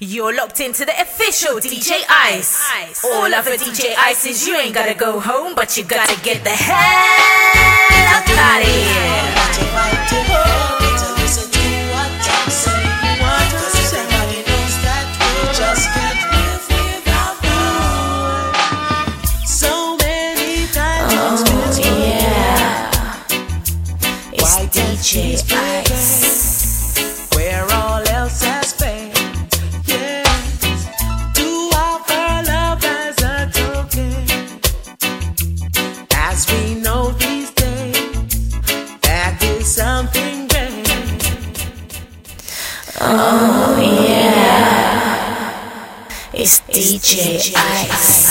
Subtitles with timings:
[0.00, 3.04] You're locked into the official DJ Ice.
[3.04, 6.50] All over DJ Ice is you ain't gotta go home, but you gotta get the
[6.50, 7.98] hell
[8.38, 9.37] out of here.
[46.88, 48.27] DJ Ice.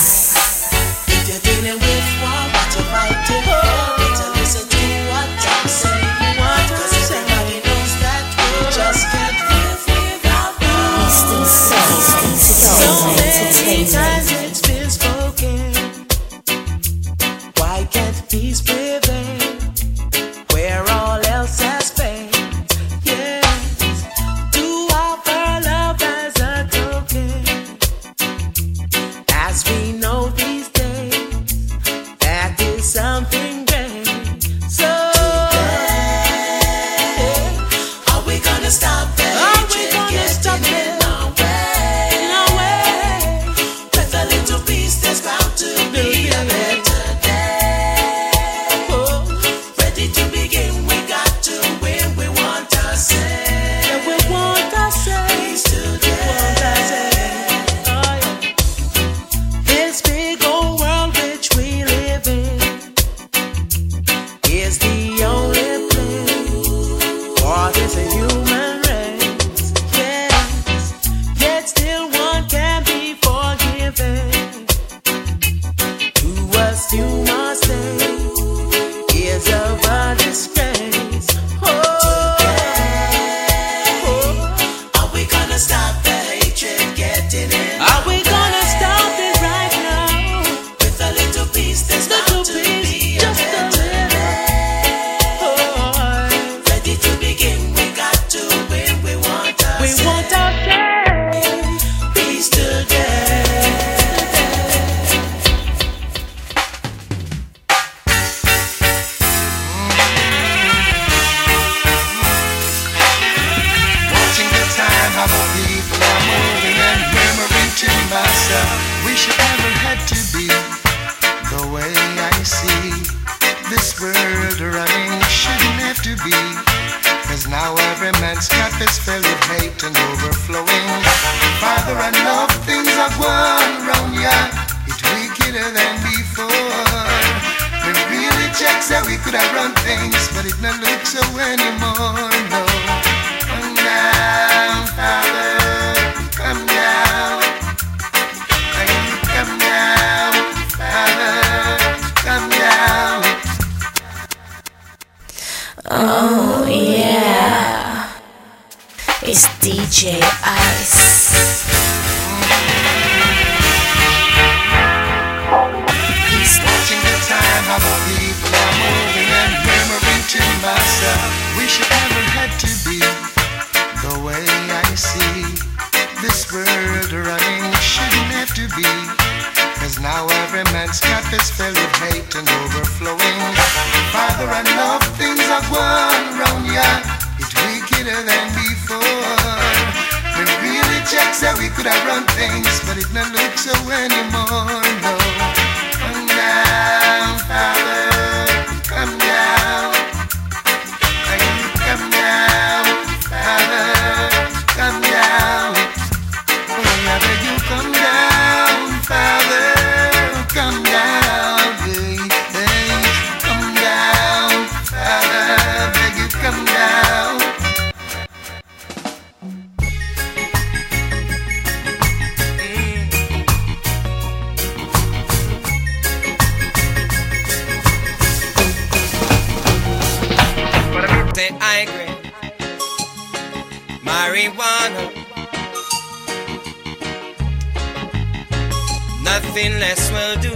[239.58, 240.54] Nothing less will do.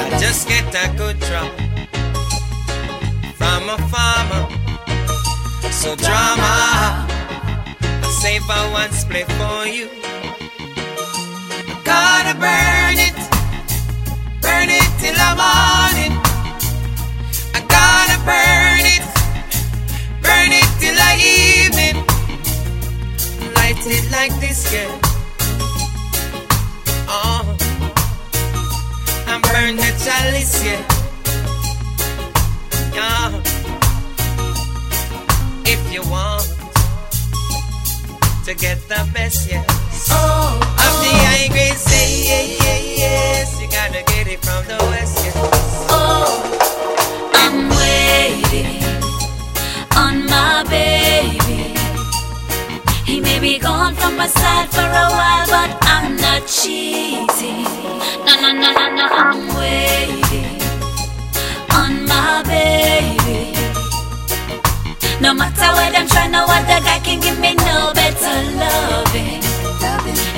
[0.00, 1.52] I just get a good drop
[3.36, 4.48] from a farmer.
[5.70, 7.04] So drama,
[8.00, 9.90] I save I one split for you.
[11.68, 13.16] I gotta burn it,
[14.40, 16.14] burn it till I'm on it.
[17.52, 19.04] I gotta burn it,
[20.22, 22.06] burn it till I evening.
[23.54, 25.11] Light it like this, girl.
[29.32, 30.82] And burn the chalice, yeah.
[32.92, 33.40] Yeah.
[35.64, 36.44] If you want
[38.44, 39.64] to get the best, yes.
[40.10, 41.24] Oh, Of the oh.
[41.24, 43.60] high grade, say yeah, yeah, yes.
[43.60, 45.34] You gotta get it from the west, yes.
[45.88, 46.28] oh,
[47.34, 48.82] I'm waiting
[49.96, 51.41] on my baby.
[53.42, 57.64] Be gone from my side for a while, but I'm not cheating.
[58.24, 60.62] No, no, no, no, no, I'm waiting
[61.74, 63.50] on my baby.
[65.20, 69.42] No matter what I'm trying, no other guy can give me no better loving.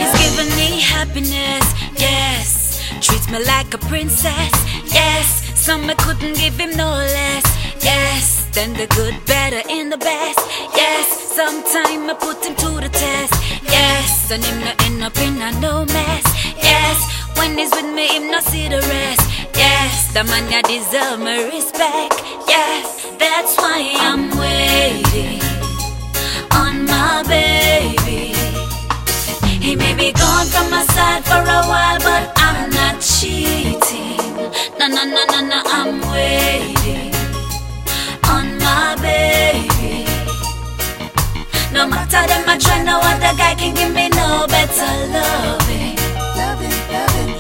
[0.01, 1.67] He's giving me happiness,
[2.01, 2.81] yes.
[3.03, 4.55] Treats me like a princess,
[4.87, 5.53] yes.
[5.55, 7.45] Some I couldn't give him no less,
[7.85, 8.49] yes.
[8.55, 10.41] Then the good, better, and the best,
[10.75, 11.24] yes.
[11.35, 13.35] Sometime I put him to the test,
[13.65, 14.31] yes.
[14.31, 16.97] And him not end up in a no mess, yes.
[17.37, 19.27] When he's with me, him not see the rest,
[19.57, 20.15] yes.
[20.15, 22.87] The man ya deserve my respect, yes.
[23.19, 25.43] That's why I'm waiting
[26.55, 28.31] on my baby.
[29.59, 34.23] He may be gone from my side for a while, but I'm not cheating.
[34.79, 37.14] No, no, no, no, no, I'm waiting
[41.75, 45.99] No matter them, I try, no other guy can give me no better loving.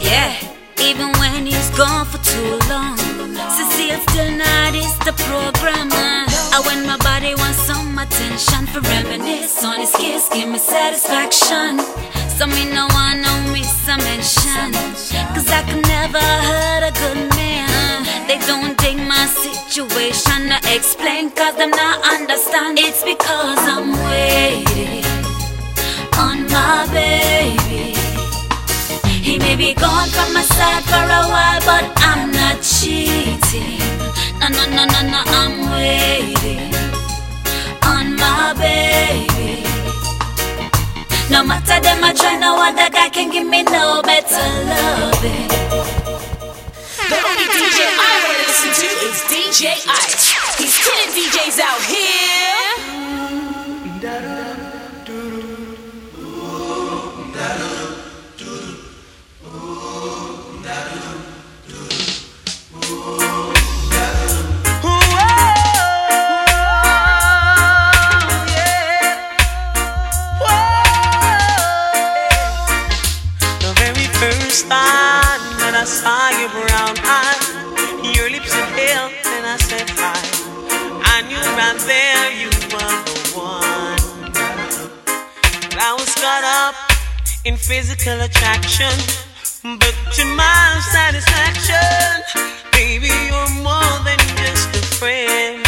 [0.02, 0.34] Yeah,
[0.82, 2.98] even when he's gone for too long.
[3.54, 6.26] Cecile still not is the programmer.
[6.50, 11.78] I when my body wants some attention for reminisce on his kiss, give me satisfaction.
[12.34, 14.74] So me no want no miss a mention.
[15.30, 18.02] Cause I can never hurt a good man.
[18.26, 20.23] They don't take my situation
[20.62, 22.78] to explain, cause them not understand.
[22.78, 25.04] It's because I'm waiting
[26.18, 27.94] on my baby.
[29.08, 33.80] He may be gone from my side for a while, but I'm not cheating.
[34.38, 36.74] No, no, no, no, no, I'm waiting
[37.82, 39.64] on my baby.
[41.30, 45.73] No matter them, I try, no other guy can give me no better loving.
[47.06, 50.32] The only DJ I wanna listen to is DJ Ice.
[50.56, 52.64] He's killing DJs out here.
[73.60, 75.23] The very first time
[75.74, 80.14] that I saw your brown eyes, your lips were pale, and I said hi.
[81.02, 84.30] I knew right there you were the one.
[85.70, 86.76] But I was caught up
[87.44, 88.94] in physical attraction,
[89.80, 92.22] but to my satisfaction,
[92.70, 95.63] baby, you're more than just a friend.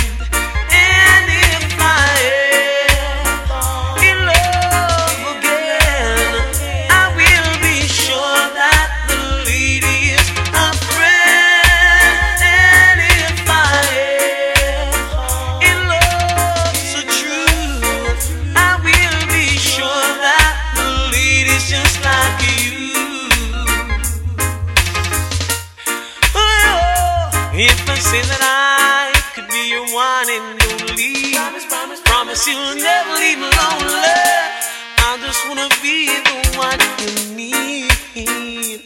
[35.37, 38.81] Just wanna be the one you need.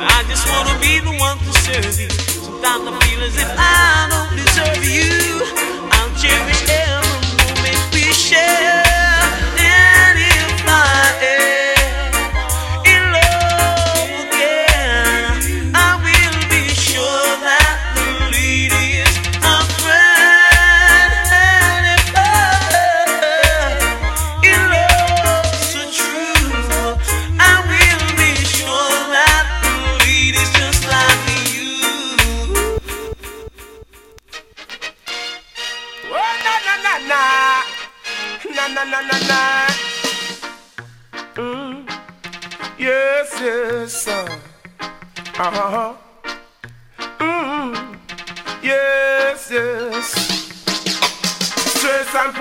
[0.00, 2.08] I just wanna be the one to serve you.
[2.08, 5.42] Sometimes I feel as if I don't deserve you.
[5.92, 6.73] I'll cherish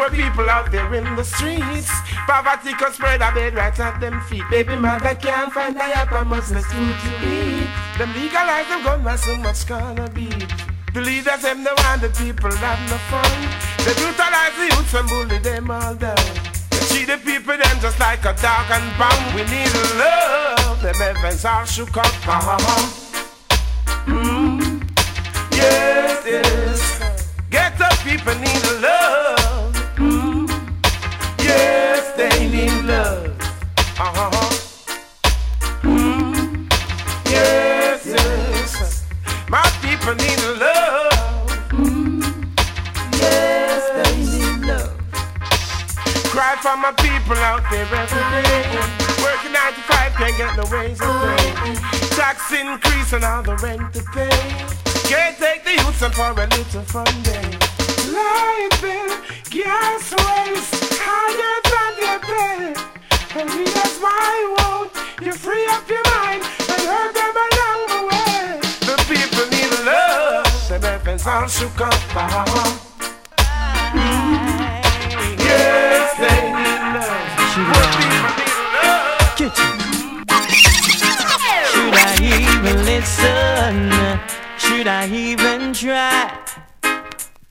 [0.03, 1.91] poor people out there in the streets.
[2.27, 4.43] Poverty can spread a bed right at them feet.
[4.49, 7.67] Baby mother can't find a must less food to eat.
[7.97, 10.29] Them legalize them gun, why so much gonna be?
[10.93, 13.33] The leaders them the want the people have no fun.
[13.85, 16.15] They brutalize the youths and bully them all down.
[16.71, 19.35] They treat the people them just like a dog and bomb.
[19.35, 20.81] We need love.
[20.81, 22.05] Them heavens are shook up.
[24.05, 24.83] Mm.
[25.51, 27.31] Yes, yes.
[27.49, 28.82] Get up, people need love.
[46.63, 48.63] For my people out there every day.
[49.19, 51.75] Working 95 can't get no ways of pay.
[52.15, 54.31] Tax increase and all the rent to pay.
[55.11, 57.43] Can't take the youth and for a little fun day.
[58.15, 59.11] Light bill,
[59.51, 60.71] gas waste,
[61.03, 62.61] higher than your pay.
[63.41, 68.59] And that's why won't you free up your mind and hurt them along the way.
[68.87, 71.93] The people need love, the heavens all shook up.
[72.15, 72.92] Uh-huh.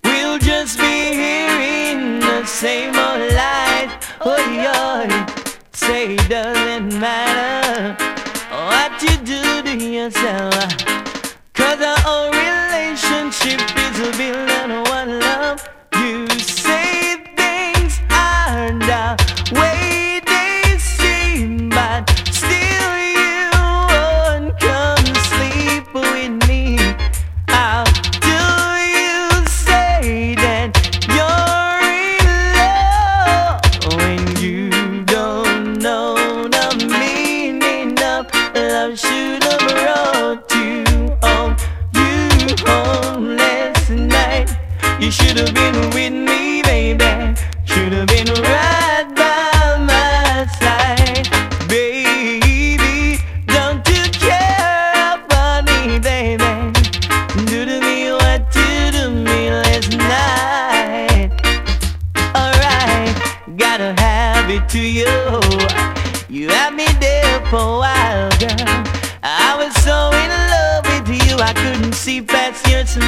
[0.04, 3.90] We'll just be hearing the same old lies.
[4.20, 5.26] Oh, yeah.
[5.72, 7.96] Say it doesn't matter
[8.48, 10.54] what you do to yourself.
[11.52, 14.51] Cause our whole relationship is built on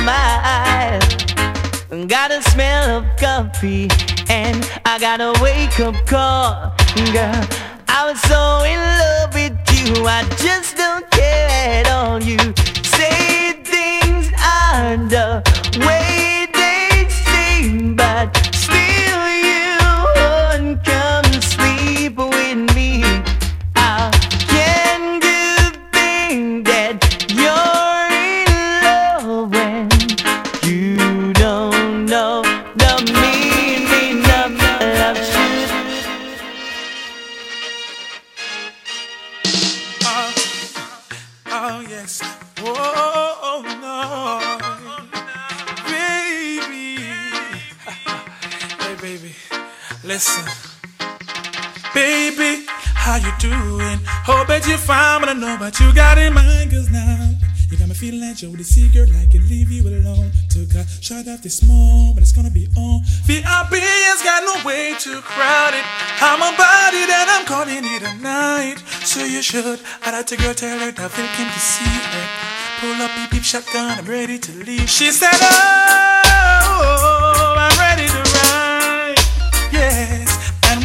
[0.05, 1.01] your smile.
[2.07, 3.89] Got a smell of coffee,
[4.29, 6.73] and I got a wake up call,
[7.13, 7.47] girl.
[7.89, 12.23] I was so in love with you, I just don't care at all.
[12.23, 12.39] You
[12.83, 15.43] say things are the
[15.87, 16.34] way
[50.15, 50.47] listen.
[51.93, 53.99] Baby, how you doing?
[54.23, 56.71] Hope that you're fine, but I know what you got in mind.
[56.71, 57.35] Cause now
[57.67, 58.63] you got me feeling like Joe the
[58.95, 60.31] girl, I can leave you alone.
[60.55, 63.03] Took a shot this small, but it's gonna be on.
[63.27, 65.83] VIP has got no way to crowd it.
[66.23, 68.79] I'm a body that I'm calling it a night.
[69.03, 69.81] So you should.
[70.07, 72.27] I like to girl tell her that Phil came to see her.
[72.79, 74.89] Pull up, beep, beep, shotgun, I'm ready to leave.
[74.89, 77.24] She said, Oh,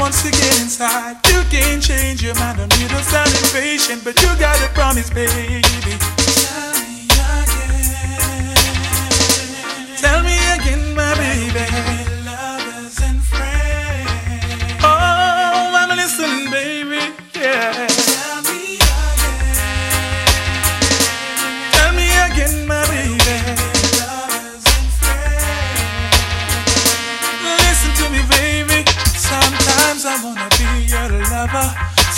[0.09, 2.57] once you get inside, you can't change your mind.
[2.57, 6.08] Don't need to sound impatient, but you gotta promise, baby.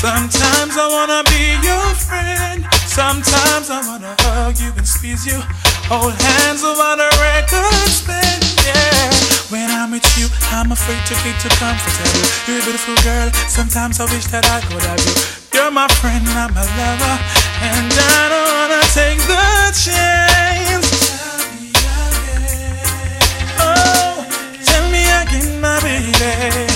[0.02, 2.66] Sometimes I wanna be your friend.
[2.90, 5.38] Sometimes I wanna hug you and squeeze you.
[5.94, 9.14] Hold hands on a record spin, yeah.
[9.54, 12.18] When I'm with you, I'm afraid to get too comfortable.
[12.50, 13.30] You're a beautiful girl.
[13.46, 15.14] Sometimes I wish that I could have you.
[15.54, 17.16] You're my friend, and I'm a lover,
[17.62, 20.90] and I don't wanna take the chance.
[21.14, 22.42] Tell me again.
[23.62, 24.26] Oh,
[24.66, 26.71] tell me again, my baby.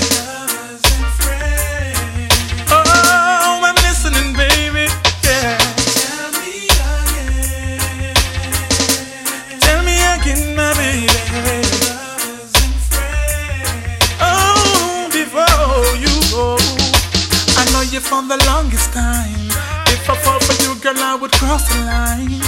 [18.16, 19.48] For the longest time.
[19.92, 22.40] If I fall for you, girl, I would cross the line.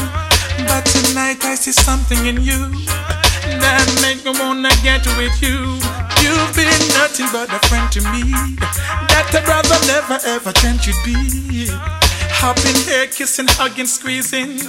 [0.68, 2.60] But tonight I see something in you
[3.60, 5.76] that make me wanna get with you.
[6.24, 8.32] You've been nothing but a friend to me.
[9.12, 11.68] That a brother never ever dreamt you'd be.
[12.40, 14.60] Hop in here, kissing, hugging, squeezing.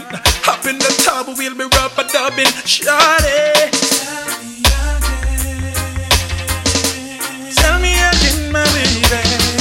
[0.46, 2.52] Hop in the tub, we'll be rubber dubbing.
[2.66, 3.70] Shawty.
[7.54, 9.57] Tell me again, my baby.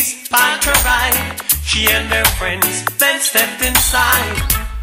[0.00, 1.40] Wendy's, parked ride.
[1.62, 4.36] She and her friends then stepped inside.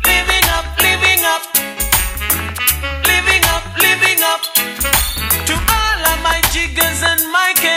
[0.06, 1.43] Living up, living up,
[3.06, 4.41] living up, living up.
[5.47, 7.76] To all of my jiggers and my MCs,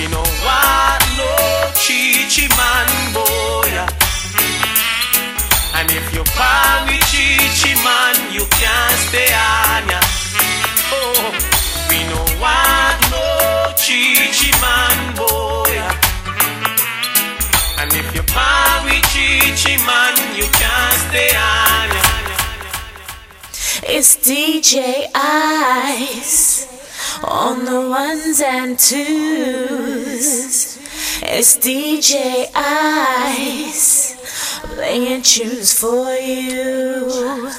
[0.00, 1.28] We know what no
[1.76, 3.68] chichi man boy.
[5.76, 10.00] And if you palm with chichi man, you can't stay on ya.
[10.96, 11.36] Oh,
[11.90, 15.76] we know what no chichi man boy.
[17.76, 22.04] And if you palm with chichi man, you can't stay on ya.
[23.84, 26.69] It's DJ Ice
[27.24, 30.78] on the ones and twos.
[31.22, 34.14] It's DJ Ice
[34.74, 37.50] playing tunes for you.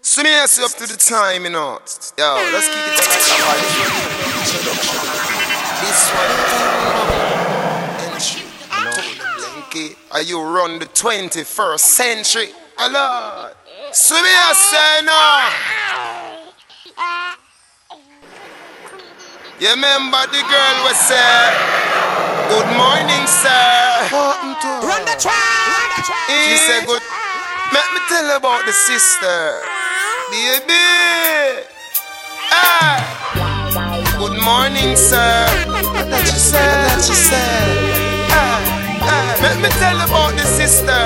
[0.00, 1.80] So me up to the time, you know.
[2.18, 2.96] Yo, let's keep it
[5.82, 6.76] This one.
[10.16, 12.48] Are you run the 21st century?
[12.78, 13.50] Hello.
[13.92, 14.54] So me I
[19.58, 21.16] You remember the girl was say,
[22.52, 24.04] Good morning, sir.
[24.12, 26.04] Run the track.
[26.28, 27.00] She said, Good.
[27.72, 29.62] Let me tell you about the sister.
[30.30, 31.64] Baby.
[32.52, 33.00] Ah.
[34.18, 35.48] Good morning, sir.
[35.72, 36.60] What that you said?
[36.60, 38.28] What that you said?
[38.36, 39.40] Ah.
[39.40, 41.00] Let me tell you about the sister.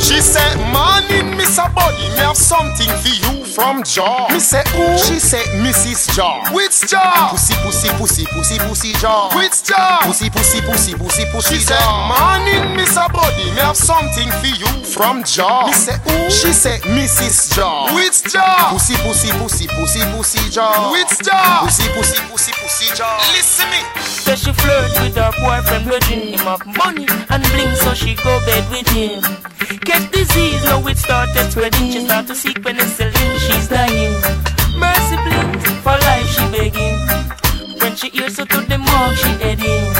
[0.00, 1.19] She said, Morning,
[1.50, 1.66] Mr.
[1.74, 4.28] Body, me have something for you from Jaw.
[4.30, 4.96] Me say, Who?
[4.96, 6.14] She said, Mrs.
[6.14, 6.46] Jaw.
[6.54, 7.26] Which Jaw?
[7.32, 9.34] Pussy, pussy, pussy, pussy, pussy Jaw.
[9.34, 9.98] Which Jaw?
[10.04, 13.02] Pussy, pussy, pussy, pussy, pussy She said, Morning, Mr.
[13.12, 15.66] Body, me have something for you from Jaw.
[15.66, 16.30] Me say, Who?
[16.30, 17.56] She said, Mrs.
[17.56, 17.96] Jaw.
[17.96, 18.70] Which Jaw?
[18.70, 20.92] Pussy, pussy, pussy, pussy, pussy Jaw.
[20.92, 21.66] Which Jaw?
[21.66, 23.18] Pussy, pussy, pussy, pussy Jaw.
[23.34, 23.82] Listen me.
[23.98, 28.38] So she flirt with her boyfriend, grudging him of money and bling, so she go
[28.46, 29.18] bed with him.
[29.80, 31.90] Get disease, now it started spreading.
[31.92, 34.14] She start to seek when it's penicillin, she's dying.
[34.76, 36.98] Mercy, please, for life she begging.
[37.80, 39.94] When she hears her to the morgue, she heading.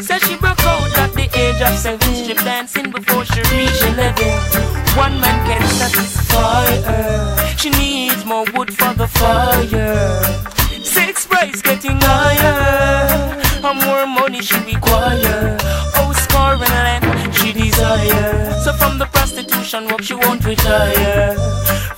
[0.00, 4.32] Says she broke out at the age of seven, strip dancing before she reached eleven.
[4.96, 7.56] One man can satisfy her.
[7.56, 10.22] She needs more wood for the fire.
[10.82, 13.42] Six price getting higher.
[13.64, 15.56] And more money she require.
[15.96, 18.45] Oh, scoring land she desire.
[19.70, 21.34] From work she won't retire.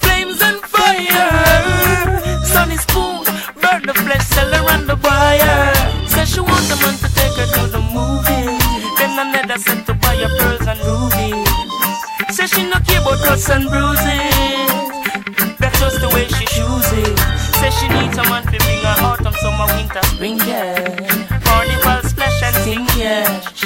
[0.01, 2.45] Flames and fire.
[2.45, 3.25] Sunny spoon,
[3.61, 5.75] burn the flesh, sell her and the buyer.
[6.09, 8.65] Says she wants a man to take her to the movies.
[8.99, 12.35] Then another said to buy her pearls and rubies.
[12.35, 14.89] Says she no care about cuts and bruises.
[15.61, 17.21] That's just the way she chooses.
[17.61, 21.39] Says she needs someone to bring her autumn, summer, winter, spring, yeah.
[21.45, 23.58] Carnival splash and sing, yeah.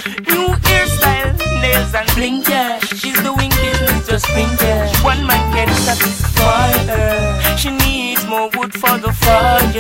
[1.73, 2.79] Nails and bling, yeah.
[2.81, 4.93] She's doing business, just bring, yeah.
[5.03, 7.57] One man can satisfy her.
[7.57, 9.71] She needs more wood for the fire.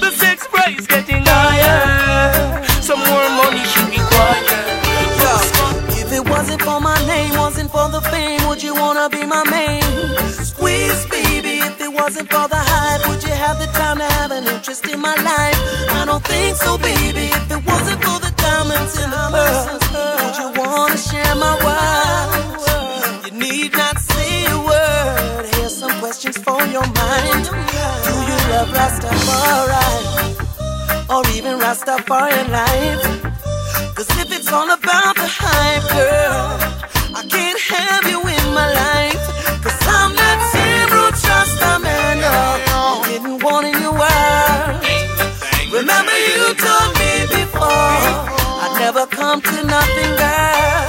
[0.00, 2.64] The sex price getting higher.
[2.82, 4.66] Some more money she require.
[6.02, 9.44] If it wasn't for my name, wasn't for the fame, would you wanna be my
[9.48, 9.82] main?
[10.50, 14.32] Squeeze, baby, if it wasn't for the hype, would you have the time to have
[14.32, 15.58] an interest in my life?
[16.00, 17.26] I don't think so, baby.
[17.38, 19.79] If it wasn't for the diamonds in the pearls,
[28.60, 29.88] Love Rastafari?
[31.08, 33.04] Or even Rastafari life?
[33.94, 36.60] Cause if it's all about the hype, girl,
[37.16, 39.24] I can't have you in my life.
[39.64, 44.84] Cause I'm that zero trust a man, you didn't want in your world.
[45.72, 48.28] Remember you told me before,
[48.76, 50.84] never come to nothing, girl.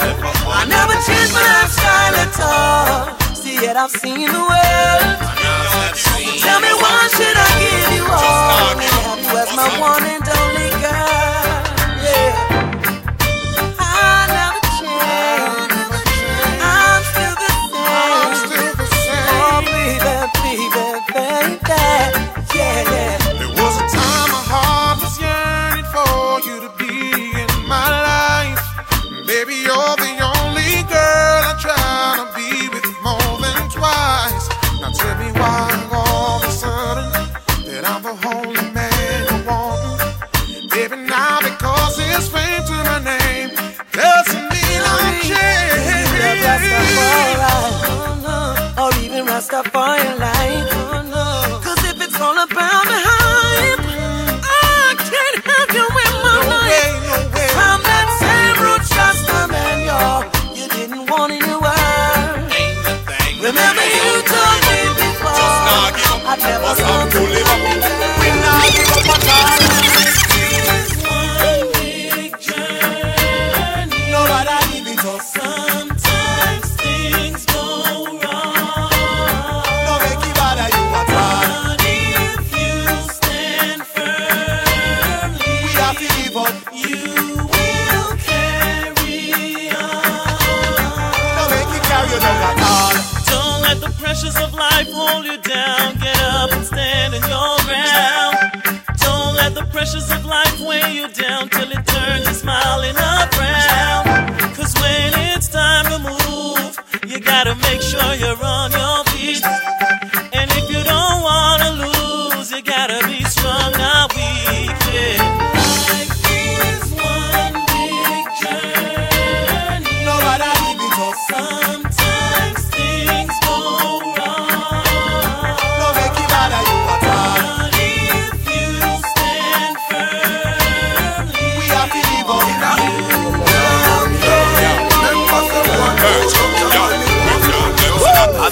[0.60, 3.16] I never changed my lifestyle at all.
[3.34, 4.61] See, yet I've seen the world.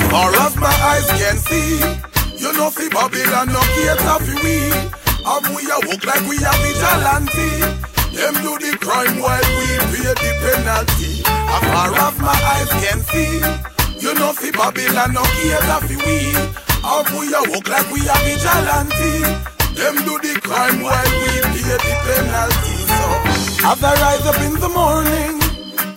[0.10, 1.78] Far as my eyes can see,
[2.42, 4.58] you know fi Babylon no cater fi we.
[5.22, 7.50] And we a walk like we a vigilante.
[8.18, 11.22] Them do the crime while we pay the penalty.
[11.26, 13.38] As far as my eyes can see,
[14.02, 16.34] you know see Babylon no cater for we.
[16.82, 19.14] How we a walk like we a vigilante.
[19.78, 22.76] Them do the crime while we pay the penalty.
[22.90, 25.39] So as I rise up in the morning.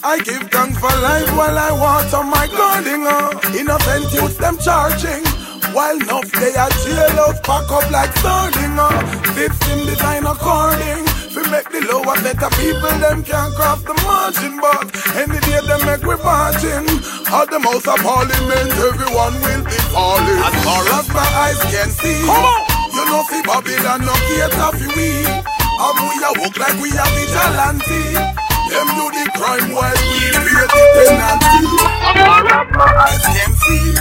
[0.04, 3.06] I give thanks for life while I water my garden.
[3.06, 3.38] Uh.
[3.54, 5.22] Innocent youths them charging.
[5.70, 8.74] While enough they are jailhouse pack up like sardine.
[8.74, 8.90] Uh.
[9.38, 11.06] System design according.
[11.38, 14.58] We make the lower better people them can't cross the margin.
[14.58, 16.82] But any day them make we margin.
[17.30, 20.40] At the house of parliament everyone will be falling.
[20.42, 22.26] As far as my eyes can see.
[22.26, 22.60] Come on.
[22.90, 25.30] You know see Babylon no cater for we.
[25.30, 28.51] And we a walk like we a vigilante.
[28.72, 31.60] Them do the crime while we pay the penalty.
[32.08, 33.92] I'm all up my eyes can see.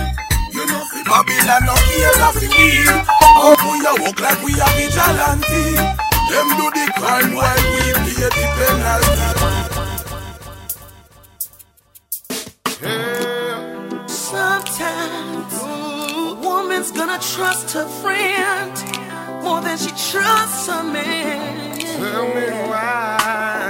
[0.56, 2.88] You know, see Babylon no care for me.
[3.20, 5.76] How we a walk like we a vigilante.
[6.32, 9.28] Them do the crime while we pay the penalty.
[14.08, 15.66] Sometimes a
[16.42, 18.74] woman's gonna trust her friend
[19.44, 21.78] more than she trusts her man.
[21.78, 23.61] Tell me why.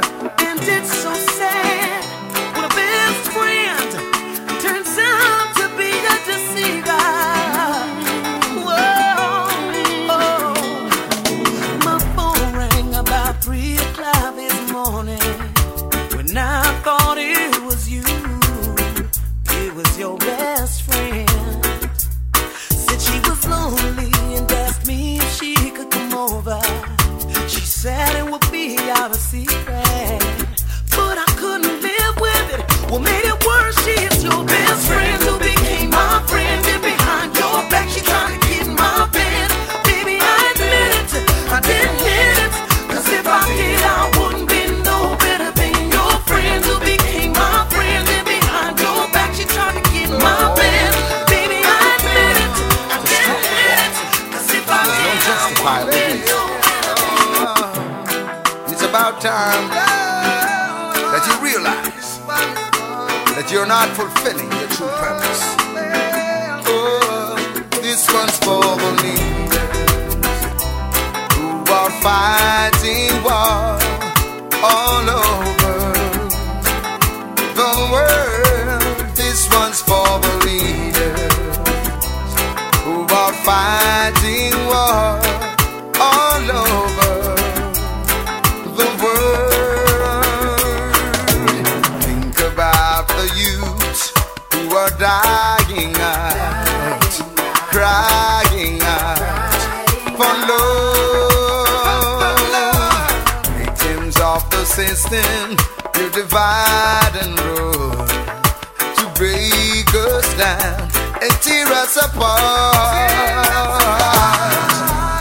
[59.31, 59.69] Time
[61.11, 62.19] that you realize
[63.33, 65.43] that you're not fulfilling your true purpose.
[66.67, 67.39] Oh,
[67.81, 70.11] this one's for the leaders
[71.37, 73.80] who are fighting war
[112.03, 113.11] apart.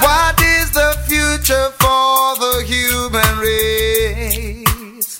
[0.02, 5.18] What is the future for the human race?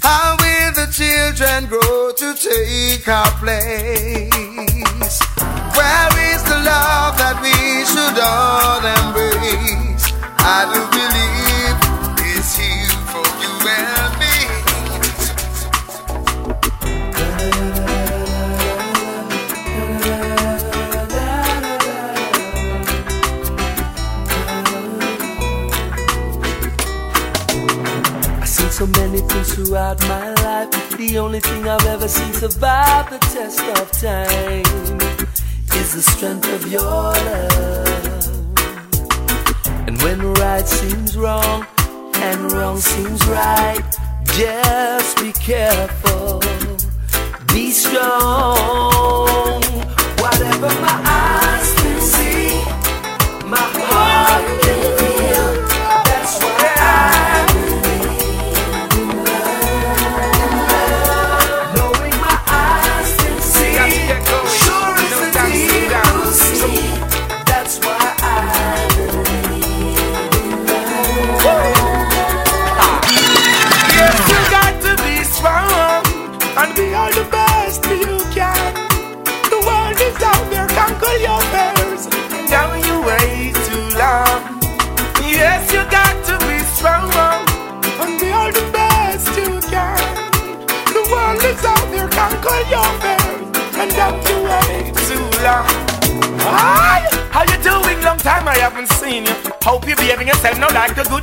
[0.00, 5.20] How will the children grow to take our place?
[5.76, 7.54] Where is the love that we
[7.90, 10.04] should all embrace?
[10.42, 10.89] I do
[29.64, 30.70] throughout my life.
[30.96, 34.98] The only thing I've ever seen survive the test of time
[35.80, 38.26] is the strength of your love.
[39.86, 41.66] And when right seems wrong
[42.14, 43.84] and wrong seems right,
[44.34, 46.40] just be careful.
[47.52, 49.62] Be strong.
[50.22, 51.39] Whatever my eyes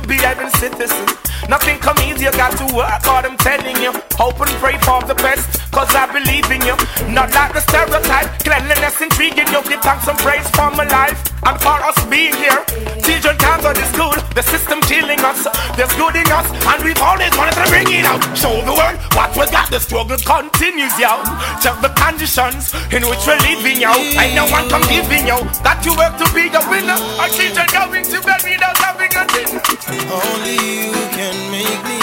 [0.08, 1.06] a good behaving citizen.
[1.48, 3.92] Nothing come easy, you got to work hard, I'm telling you.
[4.20, 6.76] Hope and pray for the best, cause I believe in you.
[7.08, 9.62] Not like the stereotype, cleanliness intriguing you.
[9.64, 11.16] Give thanks and praise for my life
[11.46, 12.60] and for us being here.
[13.00, 15.46] Children can't go to school, the system killing us.
[15.78, 18.20] There's good in us, and we've always wanted to bring it out.
[18.36, 21.22] Show the world what we got, the struggle continues, yo.
[21.64, 23.94] Check the conditions in which we're living, yo.
[24.20, 25.48] Ain't no one come giving, yo.
[25.64, 26.98] That you work to be the winner.
[27.16, 29.07] Our children going to bed without having a.
[29.90, 31.97] Only you can make me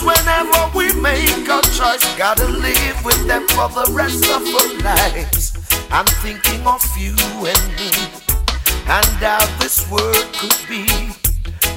[0.00, 2.04] Be whenever we make a choice.
[2.16, 5.52] Gotta live with them for the rest of our lives.
[5.90, 7.14] I'm thinking of you
[7.46, 7.90] and me,
[8.88, 10.86] and how this world could be.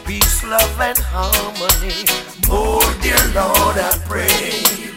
[0.05, 2.03] Peace, love, and harmony.
[2.49, 4.91] Oh, dear Lord, I pray.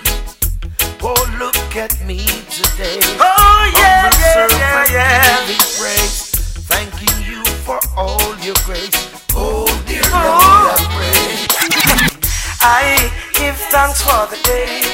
[1.03, 2.99] Oh, look at me today.
[3.21, 5.47] Oh, yeah, yeah, yeah, yeah.
[5.79, 6.31] praise,
[6.67, 8.91] thanking you for all your grace.
[9.35, 10.11] Oh, dear Oh.
[10.11, 10.97] Lord, I oh.
[10.97, 11.12] pray.
[12.65, 14.87] I give thanks for the day.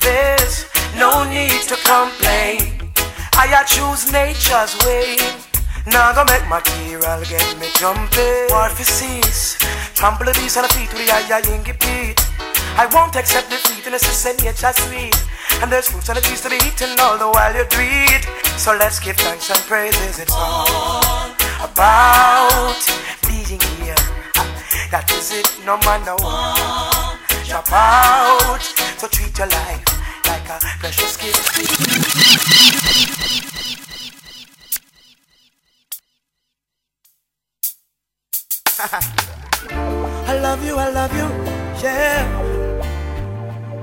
[0.00, 2.92] There's no need to complain.
[3.32, 5.16] I choose nature's way.
[5.86, 8.52] Now go make material get me jumping.
[8.52, 9.56] War for cease.
[9.96, 11.40] Trample the beast on the feet with the eye
[11.80, 12.20] beat.
[12.76, 15.16] I won't accept defeat unless it's in nature sweet.
[15.62, 18.28] And there's fruits on the trees to be eaten all the while you do.
[18.58, 20.18] So let's give thanks and praises.
[20.18, 21.32] It's all
[21.64, 22.84] about
[23.26, 23.96] being here.
[24.90, 26.16] That is it, no man, no
[27.58, 27.64] one.
[27.64, 28.62] The drop out.
[28.98, 29.84] So treat your life
[30.26, 31.58] like a precious gift.
[40.28, 41.28] I love you, I love you,
[41.82, 42.26] yeah.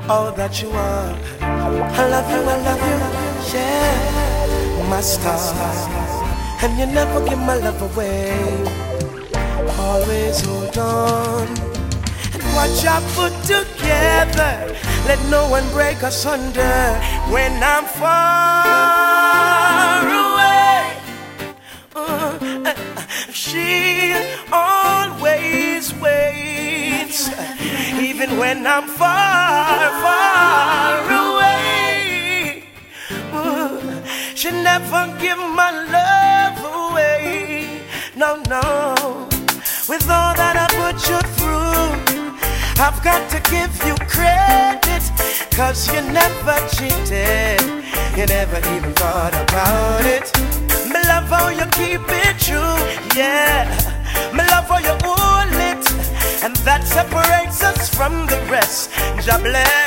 [0.09, 1.17] All that you are.
[1.41, 2.99] I love you, I love you,
[3.53, 4.89] yeah.
[4.89, 5.37] My star.
[6.63, 8.31] And you never give my love away.
[9.77, 11.74] Always hold on.
[12.55, 14.73] Watch I put together.
[15.05, 16.95] Let no one break us under
[17.29, 18.07] when I'm far
[20.23, 20.97] away.
[21.93, 22.73] Uh, uh,
[23.31, 24.13] she
[24.53, 27.29] always waits,
[27.99, 32.63] even when I'm far, far away.
[33.33, 33.79] Uh,
[34.33, 36.57] she never give my love
[36.91, 37.81] away.
[38.15, 38.61] No, no.
[39.87, 41.44] With all that I put you through,
[42.77, 45.03] I've got to give you credit.
[45.55, 47.61] Cause you never cheated,
[48.17, 50.29] you never even thought about it.
[50.85, 52.75] Me love how you keep it true,
[53.15, 53.63] yeah.
[54.33, 58.91] Me love how you hold it, and that separates us from the rest.
[59.25, 59.84] God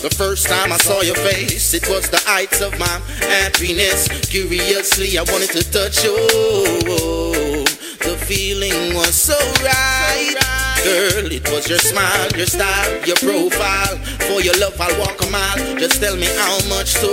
[0.00, 2.88] The first time I saw your face, it was the heights of my
[3.20, 4.08] happiness.
[4.30, 6.16] Curiously, I wanted to touch you.
[8.00, 10.32] The feeling was so right.
[10.80, 14.00] Girl, it was your smile, your style, your profile.
[14.24, 15.76] For your love, I'll walk a mile.
[15.76, 17.12] Just tell me how much so.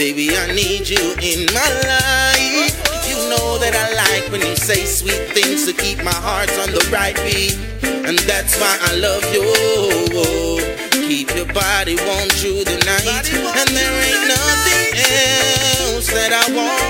[0.00, 2.72] Baby, I need you in my life.
[3.04, 6.72] You know that I like when you say sweet things to keep my heart on
[6.72, 7.52] the right beat.
[7.84, 10.67] And that's why I love you.
[11.08, 13.32] Keep your body warm through the night.
[13.32, 16.84] And there ain't nothing else that I want.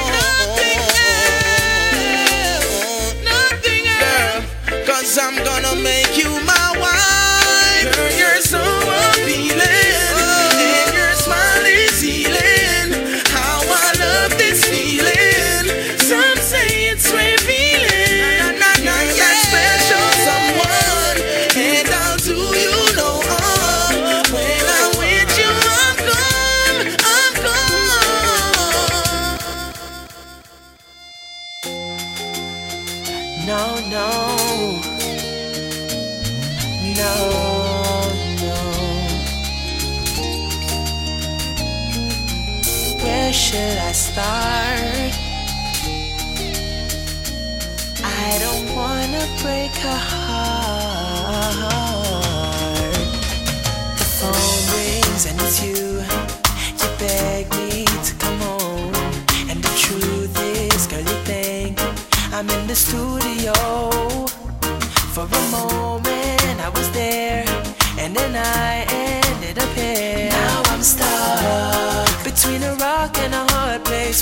[3.23, 6.58] nothing Girl, cause I'm gonna make you my
[44.19, 45.13] start.
[48.03, 51.55] I don't wanna break a heart.
[54.01, 55.83] The phone rings and it's you.
[56.81, 58.95] You beg me to come home.
[59.51, 61.75] And the truth is, girl, you think
[62.35, 63.55] I'm in the studio.
[65.15, 67.45] For a moment, I was there,
[68.03, 70.31] and then I ended up here.
[70.31, 73.48] Now I'm stuck between a rock and a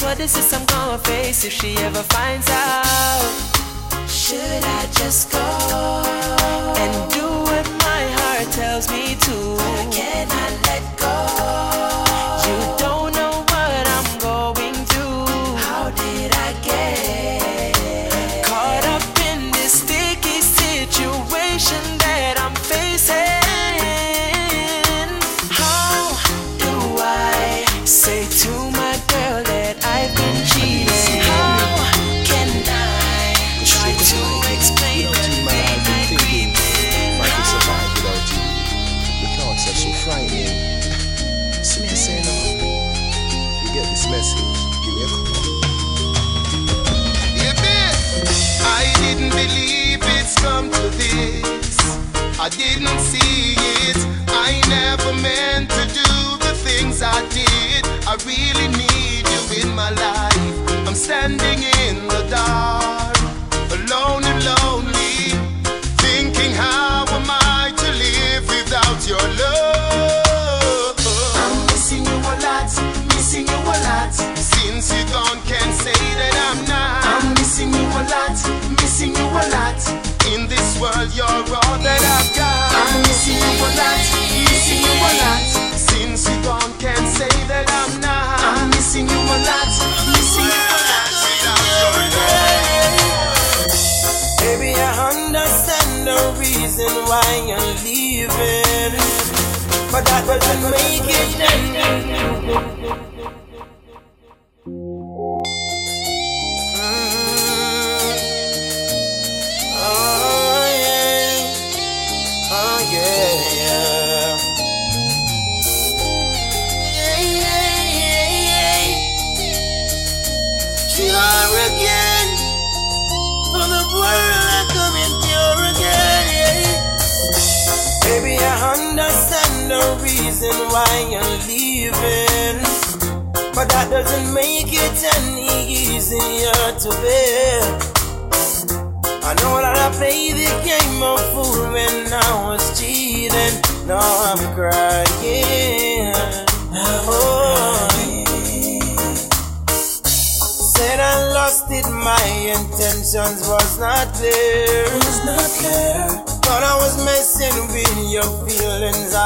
[0.03, 4.07] what this is I'm gonna face if she ever finds out.
[4.07, 9.33] Should I just go and do what my heart tells me to?
[9.33, 10.66] Or can I?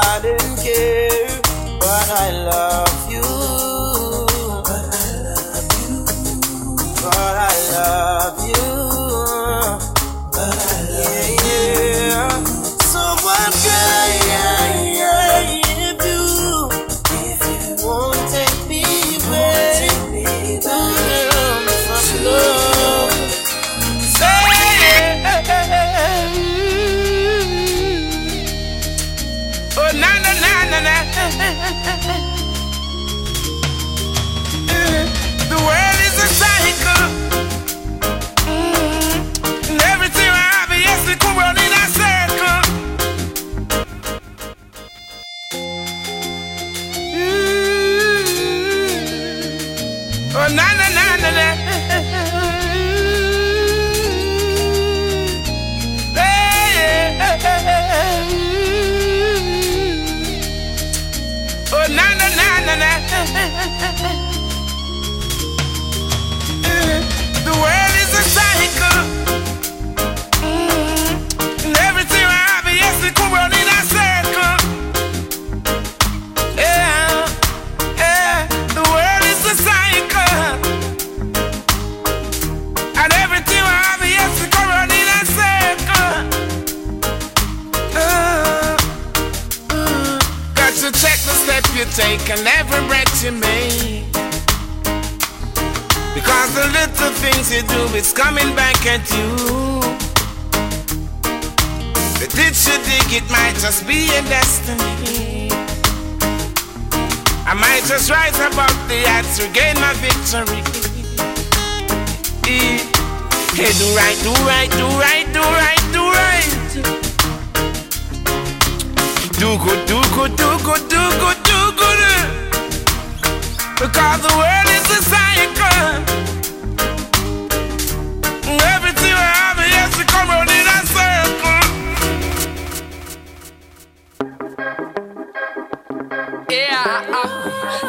[0.03, 1.41] I didn't care,
[1.79, 3.00] but I love.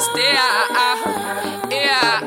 [0.02, 0.32] Stay
[1.70, 2.18] yeah.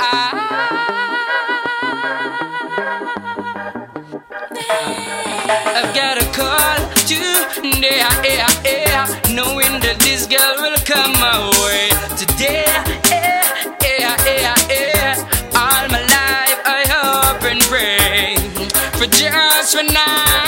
[5.78, 9.06] I've got a call today, yeah, yeah,
[9.36, 12.64] knowing that this girl will come my way today.
[13.12, 13.44] Yeah,
[13.84, 15.16] yeah, yeah, yeah.
[15.60, 18.38] All my life I hope and pray
[18.98, 20.45] for just one night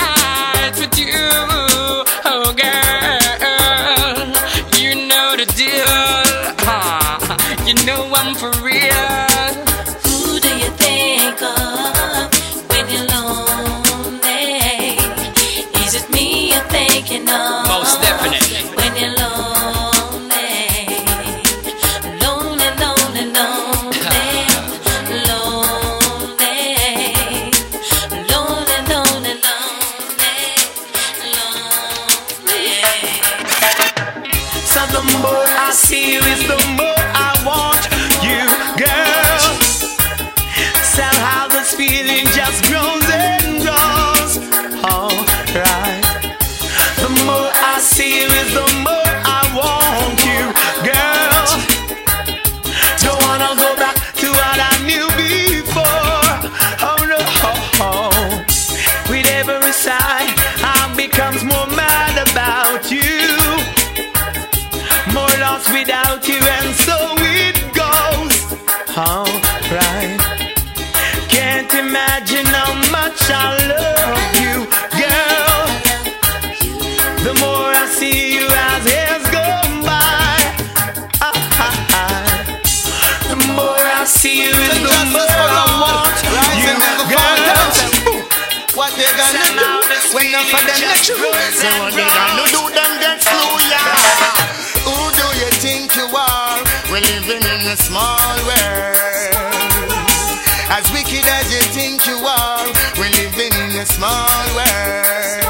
[90.38, 91.18] none of them let you?
[91.18, 92.62] So what they gonna do?
[92.78, 94.38] Them get slow, yeah.
[94.86, 96.62] Who do you think you are?
[96.92, 99.92] We're living in a small world.
[100.70, 102.68] As wicked as you think you are,
[103.00, 105.47] we're living in a small world.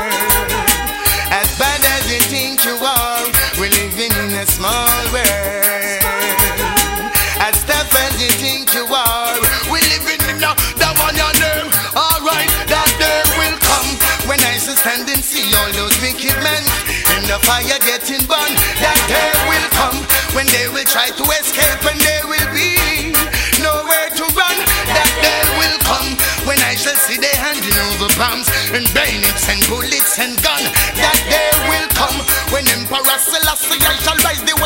[17.46, 18.58] Fire getting burned.
[18.82, 19.98] That day will come
[20.34, 23.14] when they will try to escape and there will be
[23.62, 24.58] nowhere to run.
[24.90, 26.18] That day will come
[26.50, 30.64] when I shall see they handing over bombs and bayonets and bullets and gun.
[30.98, 32.18] That day will come
[32.50, 34.57] when Emperor Selassie I shall rise the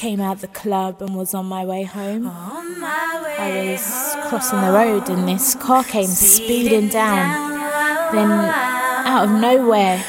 [0.00, 2.26] Came out the club and was on my way home.
[2.26, 7.50] I was crossing the road and this car came speeding down.
[8.10, 10.02] Then, out of nowhere,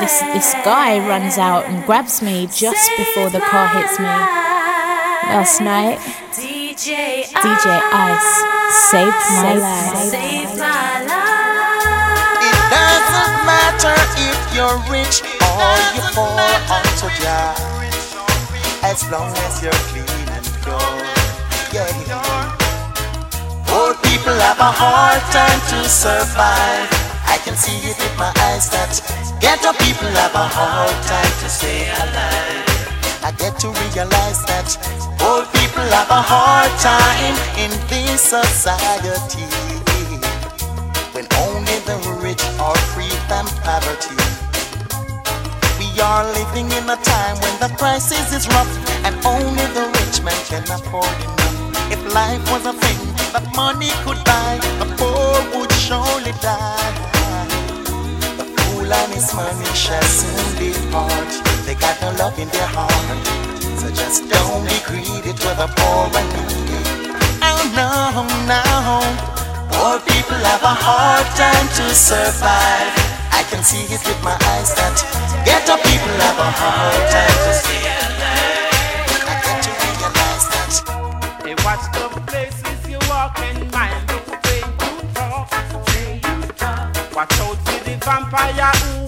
[0.00, 4.04] this this guy runs out and grabs me just before the car hits me.
[4.04, 5.96] Last night,
[6.32, 8.32] DJ, DJ Ice
[8.92, 9.96] saved my life.
[10.12, 11.00] Saved my
[12.48, 13.96] It doesn't matter
[14.28, 15.24] if you're rich
[15.56, 17.85] or you're poor unto God,
[18.96, 20.96] as long as you're clean and pure.
[21.74, 22.56] Yeah.
[23.68, 26.88] Poor people have a hard time to survive.
[27.28, 28.96] I can see it with my eyes that
[29.38, 32.64] ghetto people have a hard time to stay alive.
[33.20, 34.68] I get to realize that
[35.20, 39.44] poor people have a hard time in this society
[41.12, 44.45] when only the rich are free from poverty.
[45.98, 48.70] Are living in a time when the crisis is rough
[49.04, 51.90] and only the rich man can afford enough.
[51.90, 53.00] If life was a thing
[53.32, 56.92] that money could buy, the poor would surely die.
[58.38, 61.32] The fool and his money shall soon depart.
[61.64, 63.26] They got no love in their heart.
[63.80, 66.80] So just don't be greedy to the poor and needy.
[67.40, 68.62] Oh no, no.
[69.72, 72.92] Poor people have a hard time to survive.
[73.32, 77.52] I can see it with my eyes that ghetto people have a hard time to
[77.62, 77.86] stay.
[79.30, 79.70] I get to
[80.16, 80.72] that.
[81.64, 82.98] Watch the places you
[83.72, 85.48] mind you talk.
[87.14, 89.05] Watch out for the vampire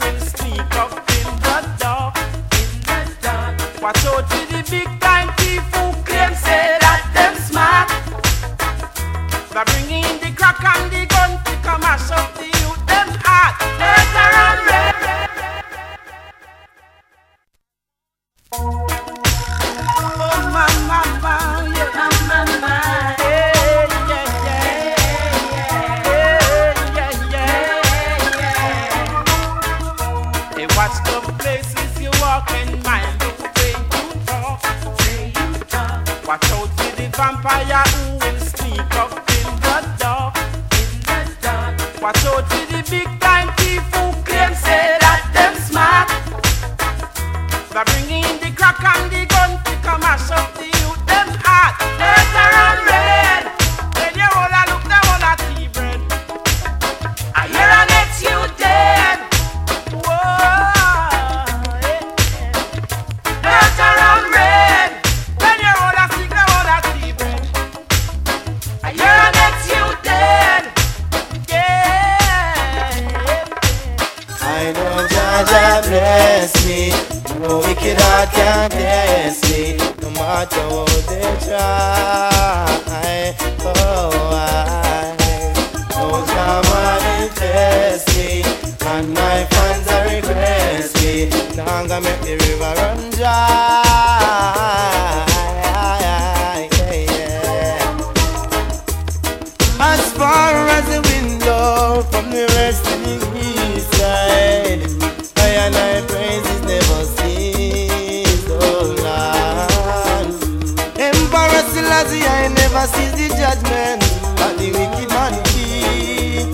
[112.09, 114.02] Selassie, I never sees the judgment
[114.40, 116.48] of the wicked man keep.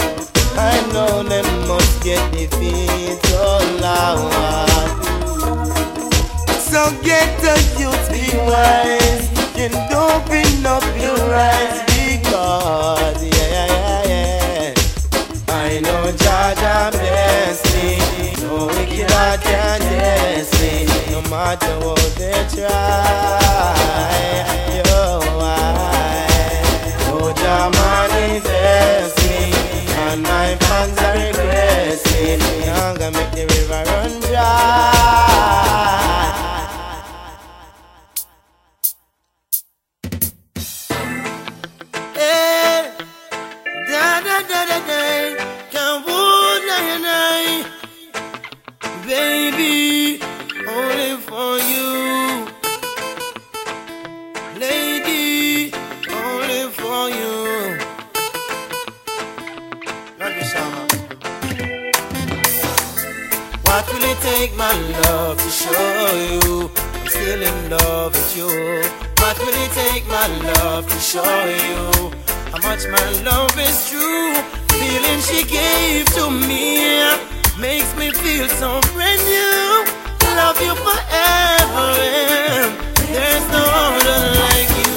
[0.56, 4.90] I know them must get defeat, oh Lord.
[6.58, 14.74] So get the youth, be wise, and open up your eyes because, yeah, yeah, yeah.
[15.48, 17.98] I know Jah Jah bless me,
[18.42, 23.43] no wicked heart can test me, no matter what they try.
[31.94, 32.70] Request me.
[32.70, 34.23] I'm gonna make the river run
[67.78, 68.48] love with you?
[69.20, 72.10] What will it take, my love, to show you
[72.52, 74.34] how much my love is true?
[74.78, 77.02] Feeling she gave to me
[77.58, 79.84] makes me feel so brand new.
[80.36, 84.94] Love you forever, and there's no other like you.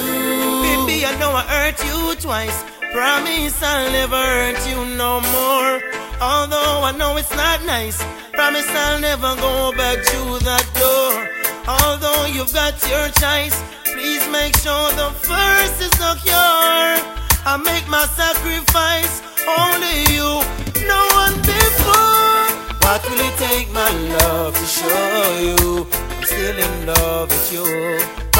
[0.66, 2.64] Baby, I know I hurt you twice.
[2.92, 5.82] Promise I'll never hurt you no more.
[6.20, 8.04] Although I know it's not nice.
[8.34, 11.37] Promise I'll never go back to that door.
[11.68, 16.96] Although you've got your choice, please make sure the first is secure.
[17.44, 20.40] I make my sacrifice, only you,
[20.88, 22.48] no one before.
[22.88, 27.68] What will it take, my love, to show you I'm still in love with you?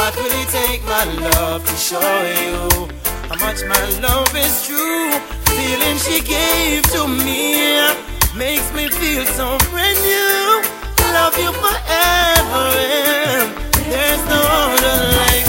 [0.00, 2.88] What will it take, my love, to show you
[3.28, 5.12] how much my love is true?
[5.52, 7.76] Feeling she gave to me
[8.36, 10.77] makes me feel so brand new.
[11.18, 12.70] Love you forever,
[13.90, 15.47] there's no other like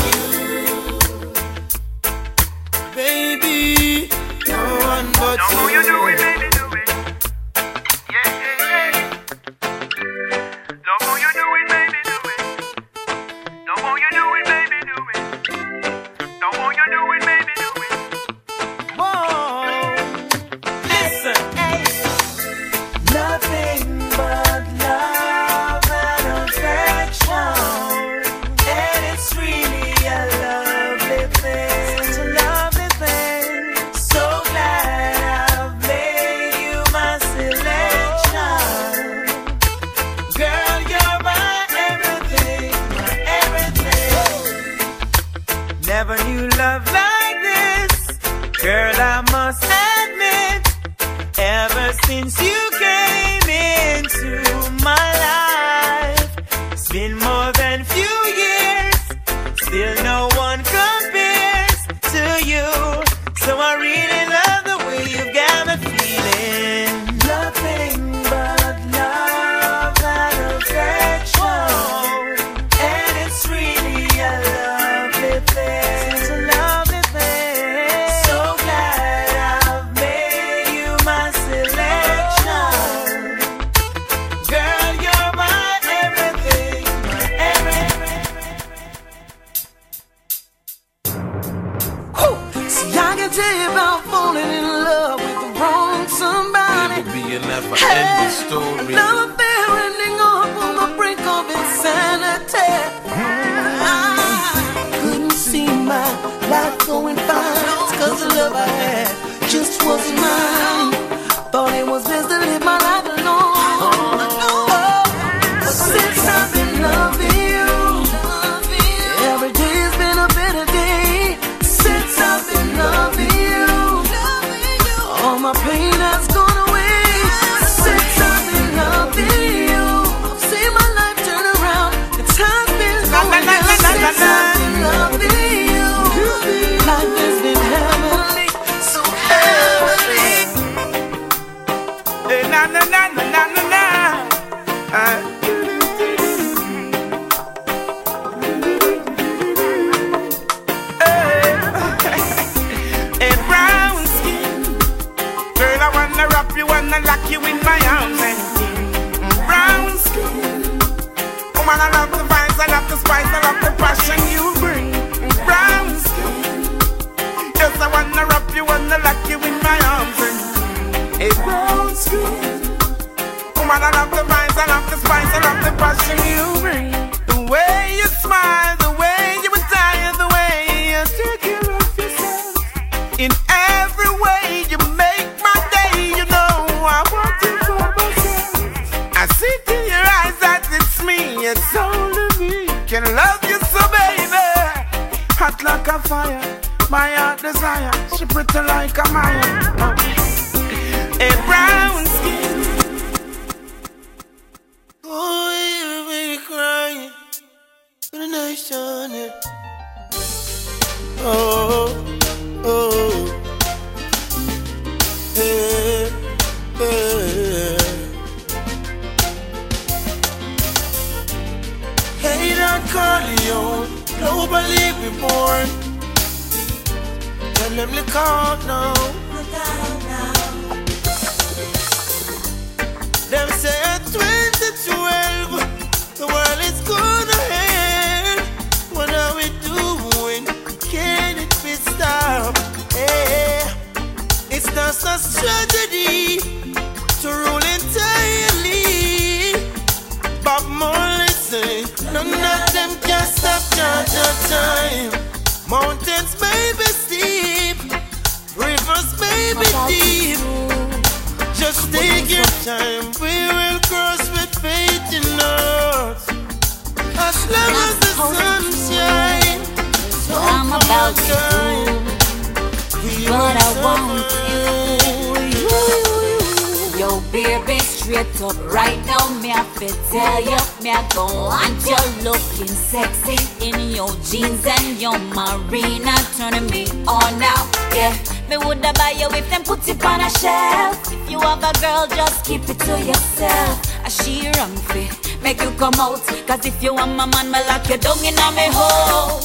[278.09, 282.65] straight up right now, me I fit tell you, me I go want you looking
[282.67, 287.69] sexy in your jeans and your marina, turning me on now.
[287.93, 288.17] Yeah,
[288.49, 291.13] me woulda buy you if them put it on a shelf.
[291.13, 293.77] If you have a girl, just keep it to yourself.
[294.03, 296.25] A she wrong fit, make you come out.
[296.47, 299.39] Cause if you want my man, me lock you down in a me hole.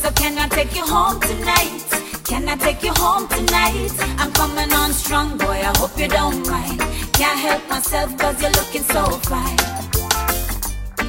[0.00, 1.82] So can I take you home tonight?
[2.22, 3.90] Can I take you home tonight?
[4.18, 5.66] I'm coming on strong, boy.
[5.66, 7.03] I hope you don't mind.
[7.14, 9.58] Can't help myself cause you're looking so fine.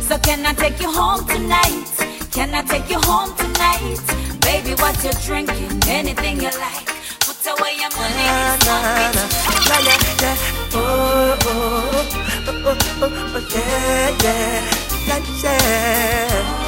[0.01, 1.86] So can I take you home tonight?
[2.32, 3.99] Can I take you home tonight?
[4.41, 5.82] Baby, what you drinking?
[5.88, 6.88] Anything you like.
[7.26, 8.28] Put away your money.
[8.30, 9.18] It's not rich.
[9.68, 10.38] Yeah, yeah, yeah.
[10.74, 12.06] Oh, oh,
[12.47, 14.62] oh, oh, oh, oh, yeah, yeah,
[15.08, 16.64] yeah, yeah.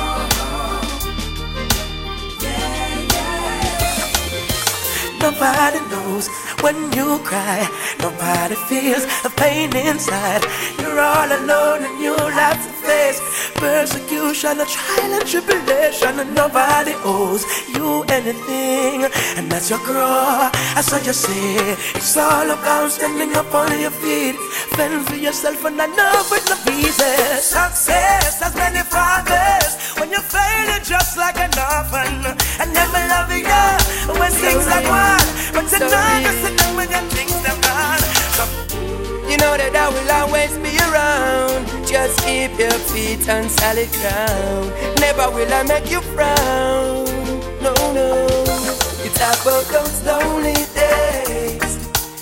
[5.20, 6.28] Nobody knows
[6.62, 7.68] when you cry.
[8.00, 10.44] Nobody feels the pain inside.
[10.80, 13.20] You're all alone and you have to face
[13.56, 17.44] persecution, a trial and tribulation, and nobody owes
[17.76, 19.06] you anything.
[19.38, 20.50] And as you grow,
[20.80, 24.36] I saw you say, it's all about standing up on your feet,
[24.78, 27.18] fending for yourself, and I know it's not easy.
[27.42, 29.72] Success has many fathers.
[29.98, 34.68] When you fail, you're just like an orphan, and never loving you girl when things
[34.68, 35.28] are gone.
[35.54, 38.04] But tonight, you sit down when your things are gone.
[38.38, 38.44] So
[39.30, 41.68] You know that I will always be around.
[41.88, 44.72] Just keep your feet on solid ground.
[45.00, 47.06] Never will I make you frown.
[47.62, 48.28] No, no.
[49.06, 51.72] It's about those lonely days.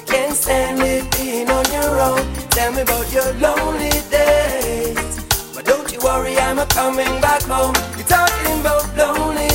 [0.06, 2.24] Can't stand it being on your own.
[2.52, 5.22] Tell me about your lonely days.
[5.56, 7.76] But don't you worry, I'm a coming back home.
[7.98, 9.50] You're talking about lonely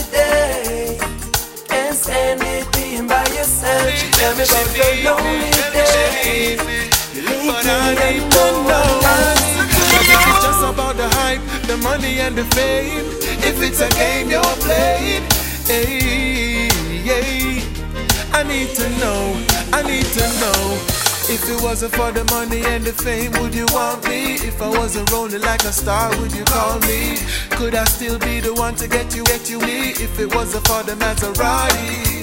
[2.11, 3.89] stand it being by yourself.
[3.95, 6.61] She Tell me about your lonely days.
[7.47, 8.89] But I need to know.
[10.03, 13.07] It's just about the hype, the money and the fame.
[13.49, 15.25] If it's a game you're playing,
[15.71, 16.69] hey,
[17.09, 17.63] hey.
[18.33, 19.21] I need to know,
[19.73, 20.50] I need to know.
[21.33, 24.35] If it wasn't for the money and the fame, would you want me?
[24.35, 27.16] If I wasn't rolling like a star, would you call me?
[27.51, 29.91] Could I still be the one to get you, get you me?
[29.91, 32.18] If it wasn't for the Maserati.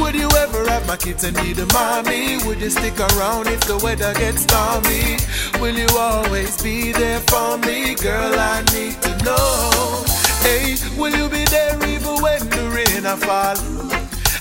[0.00, 2.38] Would you ever have my kids and need a mommy?
[2.46, 5.20] Would you stick around if the weather gets stormy?
[5.60, 7.96] Will you always be there for me?
[7.96, 10.04] Girl, I need to know.
[10.40, 13.58] Hey, will you be there even when the rain a fall?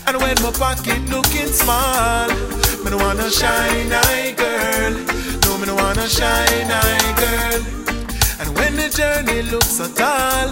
[0.07, 2.29] And when my pocket looking small,
[2.85, 4.93] me no wanna shine eye girl.
[5.45, 7.61] No, me no wanna shine eye girl.
[8.39, 10.49] And when the journey looks so tall,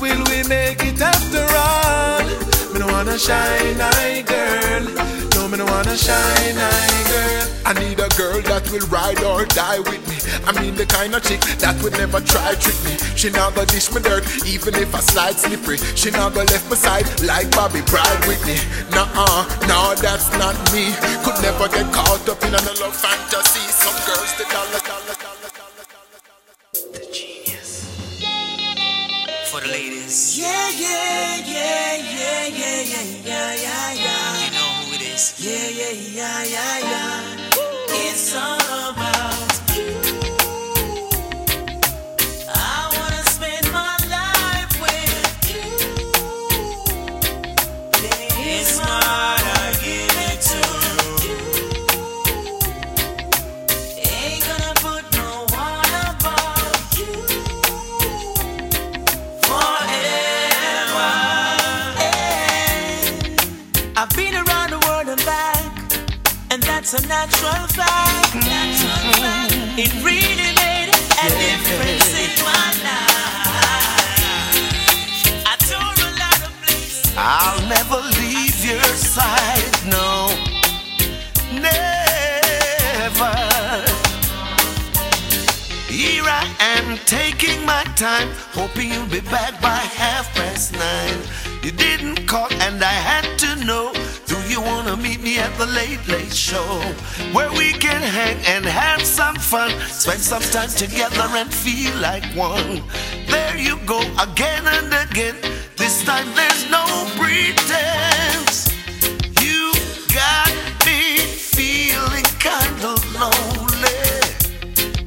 [0.00, 2.24] will we make it after all?
[2.72, 4.84] Me no wanna shine eye girl.
[5.34, 7.46] No, me no wanna shine eye girl.
[7.66, 10.07] I need a girl that will ride or die with.
[10.46, 12.94] I mean the kind of chick that would never try trick me.
[13.16, 15.78] She not go dish me dirt, even if I slide slippery.
[15.96, 18.56] She not go left my side like Bobby Bride with me.
[18.94, 20.92] Nah, uh, no, that's not me.
[21.24, 23.64] Could never get caught up in a love fantasy.
[23.72, 26.58] Some girls the dollar, dollar, dollar, dollar, dollar.
[29.50, 34.44] For the ladies, Yeah, yeah, yeah, yeah, yeah, yeah, yeah, yeah, yeah.
[34.44, 35.34] you know who it is.
[35.40, 37.38] Yeah, yeah, yeah, yeah, yeah.
[38.10, 38.67] It's all
[69.80, 74.50] It really made a difference in my life.
[75.46, 77.14] I told a lot of places.
[77.16, 80.34] I'll never leave your side, no,
[81.62, 83.36] never.
[85.86, 91.22] Here I am taking my time, hoping you'll be back by half past nine.
[91.62, 92.07] You didn't
[95.58, 96.80] the late late show,
[97.32, 102.24] where we can hang and have some fun, spend some time together and feel like
[102.36, 102.82] one?
[103.26, 105.34] There you go again and again.
[105.76, 106.84] This time there's no
[107.18, 108.68] pretense.
[109.42, 109.72] You
[110.14, 110.50] got
[110.86, 113.98] me feeling kind of lonely.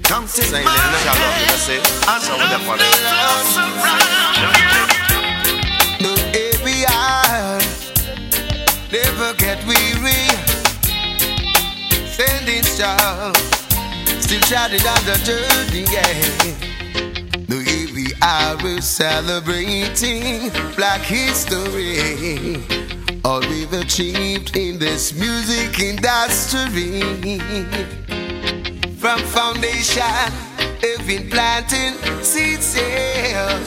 [0.04, 1.50] Come take Say, my man, I got love you, hand.
[1.50, 1.82] that's it.
[2.08, 2.84] I So know left on it.
[2.84, 4.50] the love surrounds you.
[6.04, 7.60] But here we are,
[8.92, 10.41] never get weary.
[12.22, 13.34] Standing strong,
[14.22, 15.86] still shouting on the journey.
[15.90, 16.06] Yeah.
[17.50, 22.64] Now here we are, we're celebrating Black history.
[23.26, 27.02] All we've achieved in this music industry.
[29.00, 32.78] From foundation, have been planting seeds.
[32.78, 33.58] Yeah.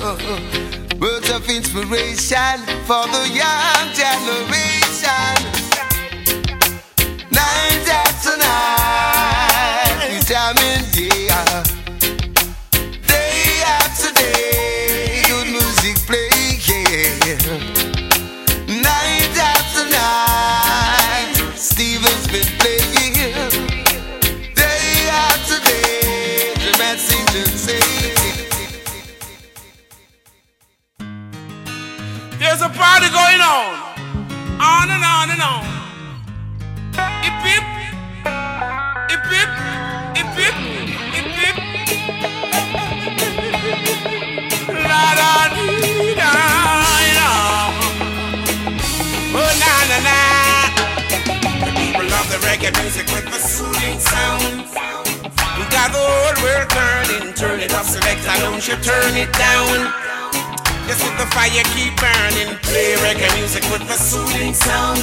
[1.01, 5.64] Words of inspiration for the young generation.
[7.35, 10.11] Night after night.
[13.07, 15.97] Day after day, good music.
[18.69, 23.15] Night after night, Steven's been playing.
[24.55, 27.81] Day after day, the.
[32.39, 33.75] There's a party going on,
[34.61, 35.74] on and on and on.
[52.55, 54.65] Reggae music with the soothing sound.
[55.59, 59.93] We got the whole world turning, turn it up, select, don't you turn it down.
[60.87, 62.57] Just let the fire keep burning.
[62.63, 65.01] Play reggae music with the soothing sound.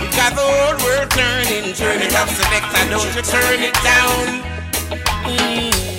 [0.00, 1.74] We got the whole world turning.
[1.74, 4.42] Turn it up, selector, don't you turn it down.
[5.28, 5.89] Mm.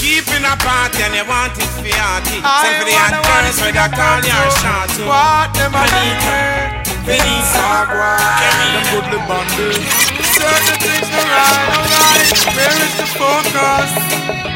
[0.00, 3.68] Keeping a party and you want it for yachty, send for the hot girls where
[3.68, 4.88] they call your shot.
[5.04, 7.68] What them a Benita, Benita,
[8.40, 9.76] Them goodly bundle.
[10.24, 12.32] Certain things are right, alright.
[12.56, 13.92] Where is the focus?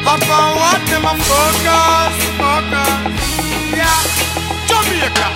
[0.01, 2.13] Upon what them a focus?
[2.41, 3.05] Focus.
[3.69, 4.01] Yeah.
[4.65, 5.27] Jamaica.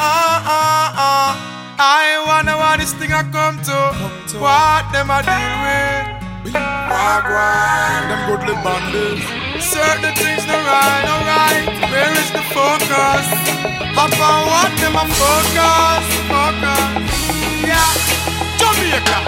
[0.00, 1.32] Ah ah ah.
[1.76, 3.78] I wonder what this thing I come to,
[4.40, 6.23] what them I deal with.
[6.52, 9.24] Wagwan, them goodly bandits.
[9.64, 11.64] Certain things no right, no right.
[11.90, 13.26] Where is the focus?
[13.96, 17.16] Upon what them I focus, focus.
[17.64, 17.92] Yeah,
[18.60, 19.18] Jamaica,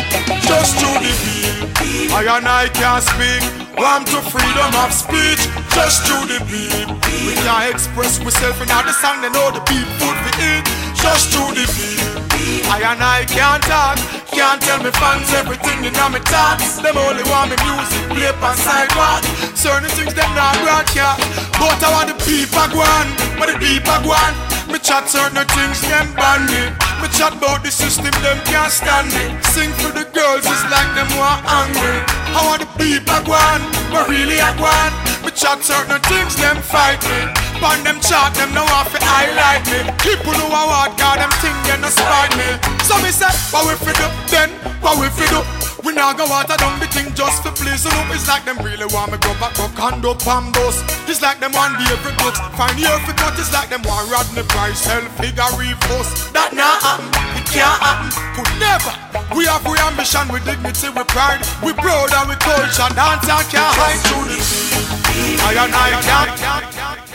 [0.44, 2.12] just to the beat.
[2.12, 3.42] I and I can't speak.
[3.76, 5.40] Want to freedom of speech,
[5.72, 6.88] just to the beat.
[7.24, 10.64] We can't express ourselves in the song, they know the beat food we eat,
[11.02, 12.64] just to the beat.
[12.68, 13.96] I and I can't talk,
[14.30, 16.78] can't tell me fans everything in my thoughts.
[16.82, 19.22] Them only want me music play on sidewalk.
[19.54, 21.22] Certain things them not broadcast,
[21.58, 23.06] but I want the people on,
[23.38, 24.32] but the people on.
[24.70, 26.70] Me chat certain things them ban me.
[27.00, 29.24] Me chat about the system them can't stand me.
[29.54, 31.98] Sing for the girls it's like them want angry.
[32.34, 35.15] I want the people go on, but really I on.
[35.26, 37.18] Me chat certain things them fight me.
[37.58, 39.82] Pan them chat them no want to highlight me.
[39.98, 42.46] People who I want God them thing they no spite me.
[42.86, 44.54] So me say, what we fi do then?
[44.78, 45.42] What we fi do?
[45.82, 48.86] We now go water down the thing just for please know It's like them really
[48.90, 52.74] want me go back go condo pambos It's like them want the every cut Find
[52.74, 57.06] the every cut It's like them want Rodney Price Hell figure repost That not happen
[57.38, 58.90] It can't happen Could never
[59.38, 63.46] We have we ambition We dignity We pride We proud and we culture Dance and
[63.46, 67.05] can't hide through the I and I can't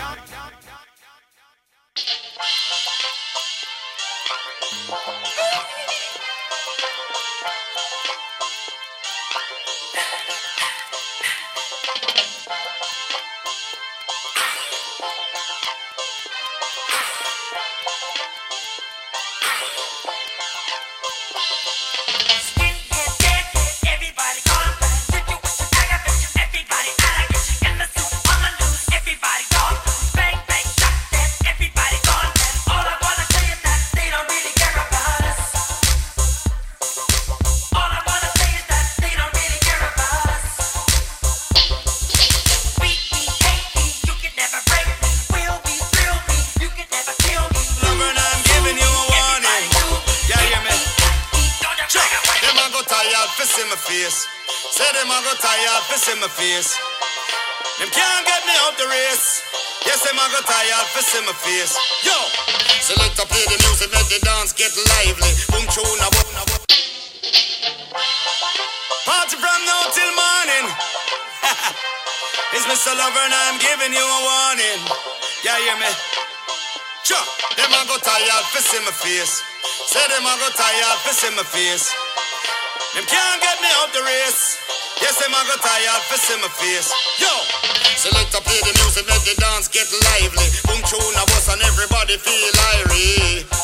[61.31, 61.79] my face.
[62.03, 62.17] Yo,
[62.83, 65.31] select to play the music, make the dance get lively.
[65.47, 66.61] Boom tune, a boom, a boom.
[69.07, 70.65] Party from now till morning.
[72.55, 72.91] it's Mr.
[72.99, 74.81] Lover, and I'm giving you a warning.
[75.47, 75.91] Yeah, hear me?
[77.07, 77.25] Sure,
[77.55, 79.39] them a go tired see my face.
[79.87, 81.95] Say them a go tired see my face.
[82.91, 84.59] Them can't get me out the race.
[84.99, 86.91] Yes, them a go tired see my face.
[87.23, 87.31] Yo,
[88.01, 90.49] select to play the music, make the dance get lively.
[90.65, 93.60] Boom tune a bus and everybody feel irie.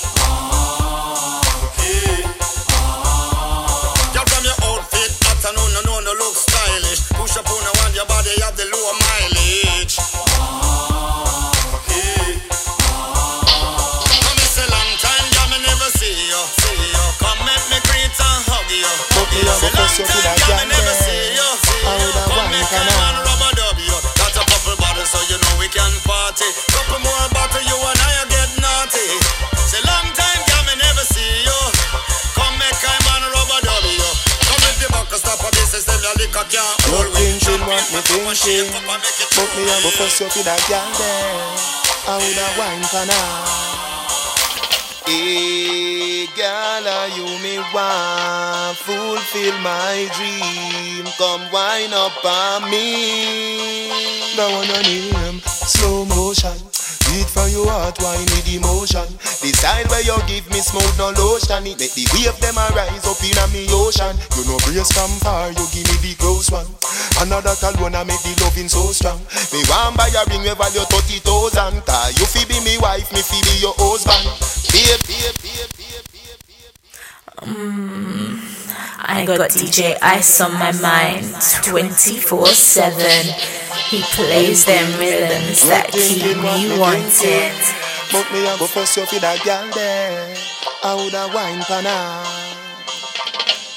[37.98, 38.70] Me thinking
[39.36, 43.06] But me a go first you for that girl there I would have wine for
[43.06, 43.68] now
[45.08, 51.06] Hey girl, are you me want Fulfill my dream.
[51.18, 53.88] Come wine up on me.
[54.36, 56.77] That one your name Slow motion
[57.18, 59.10] Beat from your heart, wine emotion?
[59.42, 61.66] Decide where you give me smooth, no lotion.
[61.66, 64.14] It make the wave them a rise up in a me ocean.
[64.38, 66.70] You know brace from far, you give me the close one.
[67.18, 69.18] Another alone I make the loving so strong.
[69.50, 73.26] Me want buy a ring we value 30,000 Cause you fi be me wife, me
[73.26, 74.47] fi be your husband
[79.18, 81.26] I got DJ Ice on my mind
[81.64, 83.02] 24 7.
[83.90, 87.88] He plays them rhythms that keep me wanted.
[88.12, 90.34] But me a go first you for that girl there
[90.84, 92.24] I woulda wine for now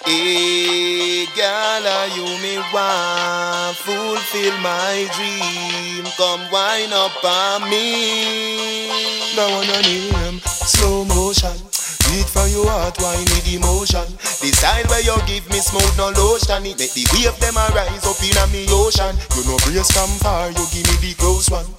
[0.07, 1.85] Hey girl,
[2.15, 8.87] you me want Fulfill my dream Come wine up on me
[9.35, 11.70] That one your name Slow motion
[12.11, 14.07] Beat from your heart, wine with emotion
[14.43, 18.03] Decide where you give me smooth, no lotion It make the wave them a rise
[18.03, 21.47] up in a me ocean You know brace from far, you give me the close
[21.49, 21.71] one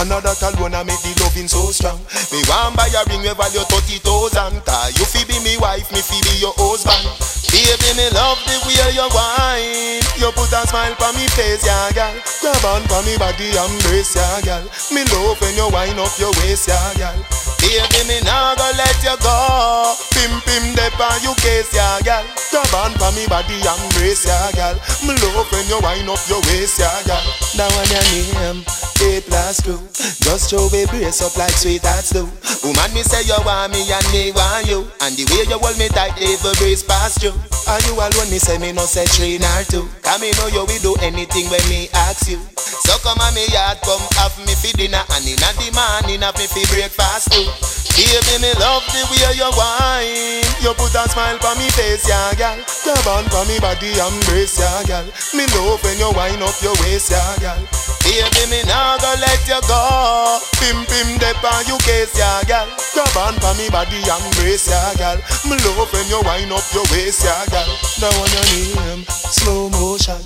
[0.00, 2.00] Another alone I make the loving so strong.
[2.32, 4.56] Me want buy a ring we value thirty thousand.
[4.64, 7.04] Cause you fi be me wife, me fi be your husband.
[7.52, 10.00] Baby, me love the way you wine.
[10.16, 12.16] You put a smile on me face, yeah, girl.
[12.40, 14.64] Grab on for me body, embrace, yeah, girl.
[14.88, 17.20] Me love when you wind up your waist, yeah, girl.
[17.60, 19.94] Baby, me nah go let you go.
[20.16, 22.24] Pim pim dep on you case, yeah, girl.
[22.50, 24.76] Grab on for me body, embrace, yeah, girl.
[25.06, 27.22] Me love when you wind up your waist, yeah, girl.
[27.56, 28.64] Now when your name,
[29.00, 29.80] A plus two.
[30.20, 32.28] Just show me brace up like sweethearts do.
[32.62, 34.84] Woman, me say you want me and me want you.
[35.00, 37.32] And the way you hold me tight, even breeze past you.
[37.68, 38.28] Are you alone?
[38.28, 39.88] Me say me no say three nor two.
[40.04, 42.40] Cause me know you will do anything when me ask you.
[42.56, 45.02] So come on me yard, come have me for dinner.
[45.16, 47.48] And in the morning, have me for breakfast too.
[47.96, 50.44] Baby, me love the way you whine.
[50.64, 52.56] You put a smile on me face, yeah, girl.
[52.84, 55.06] Grab on for me body, embrace, yeah, girl.
[55.36, 57.60] Me love when you wind up your waist, yeah, girl.
[58.00, 58.60] Baby, me
[58.90, 60.38] nah go let you go.
[60.58, 62.66] Pim pim dep on you case, yeah, girl.
[62.94, 65.18] Grab on for me body, embrace, yeah, girl.
[65.46, 67.70] Me love when you wind up your waist, yeah, girl.
[68.02, 70.18] Now on your name, slow motion.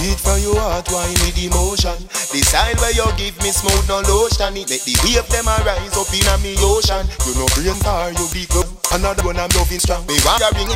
[0.00, 1.36] Beat from your heart, wine with.
[1.36, 4.56] The style where you give me smooth, no lotion.
[4.56, 7.06] It make the wave them a rise up in a me ocean.
[7.24, 8.68] You know brain car, you big up.
[8.92, 10.04] Another one I'm loving strong.
[10.06, 10.68] Me want a ring.